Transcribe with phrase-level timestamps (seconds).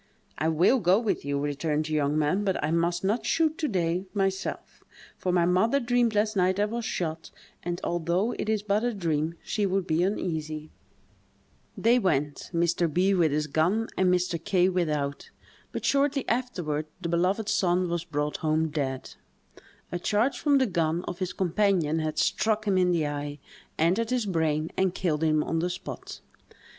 [0.39, 3.67] "I will go with you," returned the young man, "but I must not shoot, to
[3.67, 4.83] day, myself;
[5.15, 7.29] for my mother dreamed last night I was shot;
[7.61, 10.71] and, although it is but a dream, she would be uneasy."
[11.77, 12.91] They went, Mr.
[12.91, 14.43] B—— with his gun, and Mr.
[14.43, 15.29] K—— without.
[15.71, 19.13] But shortly afterward the beloved son was brought home dead:
[19.91, 23.37] a charge from the gun of his companion had struck him in the eye,
[23.77, 26.21] entered his brain, and killed him on the spot.